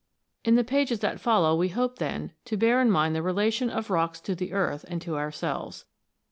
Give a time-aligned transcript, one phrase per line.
[0.43, 3.91] In the pages that follow we hope, then, to bear in mind the relations of
[3.91, 5.85] rocks to the earth and to our selves.